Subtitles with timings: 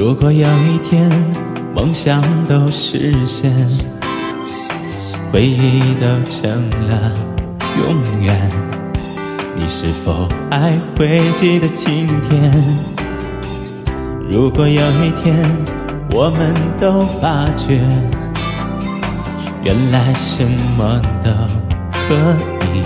[0.00, 1.10] 如果有一天
[1.74, 3.52] 梦想都实现，
[5.30, 7.12] 回忆都成了
[7.78, 8.50] 永远，
[9.54, 12.50] 你是否还会记得今天？
[14.30, 15.46] 如果有一天
[16.12, 17.78] 我们都发觉，
[19.62, 20.42] 原来什
[20.78, 21.30] 么都
[21.92, 22.14] 可
[22.72, 22.82] 以，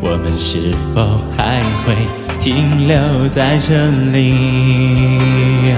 [0.00, 1.94] 我们是否还会
[2.40, 5.74] 停留在这里？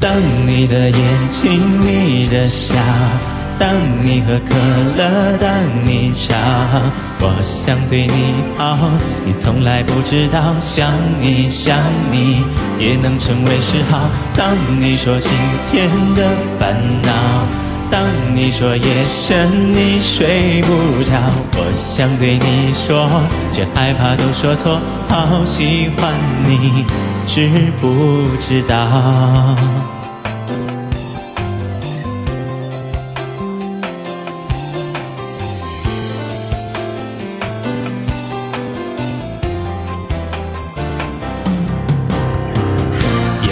[0.00, 0.12] 当
[0.46, 1.00] 你的眼
[1.32, 2.76] 睛眯着笑，
[3.58, 3.68] 当
[4.04, 4.54] 你喝可
[4.96, 5.50] 乐，当
[5.84, 6.34] 你吵，
[7.20, 8.78] 我想对你好，
[9.24, 11.76] 你从来不知道，想你想
[12.10, 12.44] 你
[12.78, 14.08] 也能成为嗜好。
[14.36, 15.32] 当你说今
[15.70, 16.30] 天的，
[17.90, 18.02] 当
[18.34, 21.12] 你说夜深你睡不着，
[21.56, 23.08] 我想对你说，
[23.52, 26.12] 却害怕都说错，好喜欢
[26.44, 26.84] 你，
[27.26, 27.48] 知
[27.80, 28.76] 不知道？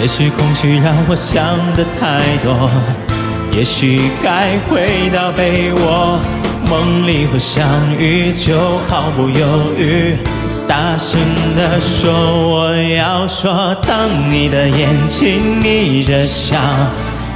[0.01, 2.69] 也许空虚让我想的太多，
[3.55, 6.19] 也许该回到被窝，
[6.67, 7.63] 梦里会相
[7.99, 9.45] 遇，就毫不犹
[9.77, 10.15] 豫，
[10.67, 11.19] 大声
[11.55, 12.11] 地说
[12.49, 13.75] 我要说。
[13.87, 13.95] 当
[14.31, 16.57] 你的眼睛眯着笑，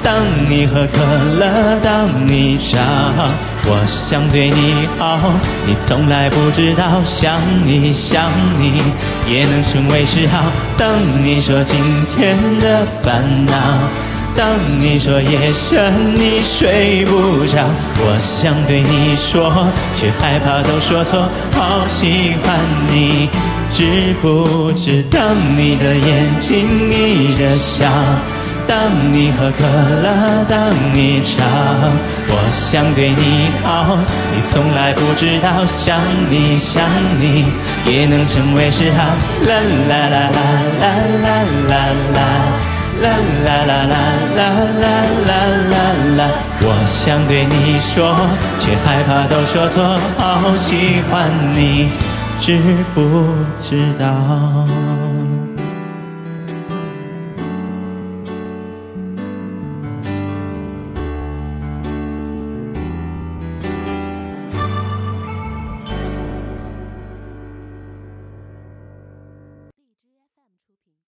[0.04, 0.16] 当
[0.50, 1.04] 你喝可
[1.38, 2.80] 乐，当你吵，
[3.70, 5.20] 我想对你好，
[5.68, 8.24] 你从来不知道，想你想
[8.58, 8.82] 你
[9.32, 10.52] 也能成为嗜好。
[10.78, 10.90] 当
[11.24, 11.78] 你说今
[12.16, 13.54] 天的烦恼，
[14.38, 17.66] 当你说夜深你睡不着，
[17.98, 19.52] 我想对你说，
[19.96, 22.56] 却害怕都说错，好喜欢
[22.92, 23.28] 你，
[23.74, 25.18] 知不知道？
[25.20, 27.88] 当你的眼睛眯着笑。
[28.68, 31.42] 当你喝可乐，当你吵，
[32.28, 33.98] 我想对你好，
[34.36, 35.98] 你从来不知道，想
[36.30, 36.84] 你想
[37.18, 37.46] 你
[37.90, 39.16] 也能成为嗜好。
[39.48, 39.56] 啦
[39.88, 40.40] 啦啦啦
[40.82, 40.86] 啦
[41.24, 41.28] 啦
[41.70, 41.74] 啦
[42.14, 42.20] 啦，
[43.02, 43.08] 啦
[43.46, 43.98] 啦啦啦
[44.36, 44.40] 啦
[44.82, 44.86] 啦
[45.28, 45.32] 啦
[45.72, 45.76] 啦
[46.18, 46.22] 啦，
[46.62, 48.16] 我想对你说，
[48.60, 51.90] 却害怕都说错，好喜欢你，
[52.40, 52.58] 知
[52.94, 54.66] 不知道？